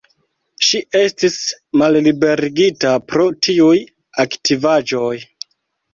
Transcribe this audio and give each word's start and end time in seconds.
Ŝi 0.67 0.79
estis 0.99 1.35
malliberigita 1.83 2.95
pro 3.11 3.27
tiuj 3.49 3.77
aktivaĵoj. 4.25 5.17